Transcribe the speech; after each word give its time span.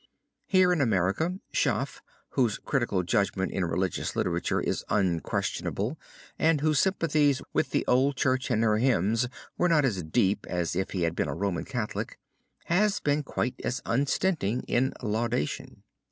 Here 0.47 0.73
in 0.73 0.81
America, 0.81 1.37
Schaff, 1.51 2.01
whose 2.29 2.57
critical 2.57 3.03
judgment 3.03 3.51
in 3.51 3.63
religious 3.65 4.15
literature 4.15 4.59
is 4.59 4.83
unquestionable 4.89 5.99
and 6.39 6.59
whose 6.59 6.79
sympathies 6.79 7.39
with 7.53 7.69
the 7.69 7.85
old 7.85 8.15
church 8.17 8.49
and 8.49 8.63
her 8.63 8.77
hymns 8.79 9.27
were 9.59 9.69
not 9.69 9.85
as 9.85 10.01
deep 10.01 10.47
as 10.49 10.75
if 10.75 10.89
he 10.89 11.03
had 11.03 11.15
been 11.15 11.27
a 11.29 11.35
Roman 11.35 11.65
Catholic, 11.65 12.17
has 12.65 12.99
been 12.99 13.21
quite 13.21 13.61
as 13.63 13.79
unstinted 13.85 14.65
in 14.67 14.91
laudation. 15.03 15.83